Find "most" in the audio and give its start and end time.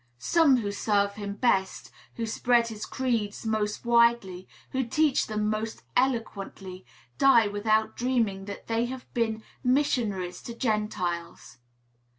3.45-3.85, 5.47-5.83